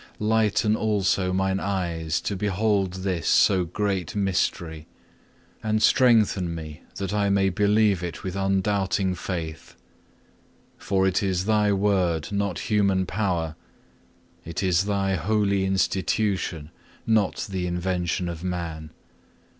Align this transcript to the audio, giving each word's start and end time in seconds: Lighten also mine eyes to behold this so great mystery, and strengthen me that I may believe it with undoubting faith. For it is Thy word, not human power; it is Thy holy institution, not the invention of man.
Lighten 0.17 0.75
also 0.75 1.31
mine 1.31 1.59
eyes 1.59 2.19
to 2.21 2.35
behold 2.35 2.93
this 3.03 3.27
so 3.27 3.65
great 3.65 4.15
mystery, 4.15 4.87
and 5.61 5.79
strengthen 5.83 6.55
me 6.55 6.81
that 6.95 7.13
I 7.13 7.29
may 7.29 7.49
believe 7.49 8.01
it 8.01 8.23
with 8.23 8.35
undoubting 8.35 9.13
faith. 9.13 9.75
For 10.79 11.05
it 11.05 11.21
is 11.21 11.45
Thy 11.45 11.71
word, 11.71 12.31
not 12.31 12.57
human 12.61 13.05
power; 13.05 13.55
it 14.43 14.63
is 14.63 14.85
Thy 14.85 15.13
holy 15.17 15.65
institution, 15.65 16.71
not 17.05 17.45
the 17.51 17.67
invention 17.67 18.27
of 18.27 18.43
man. 18.43 18.89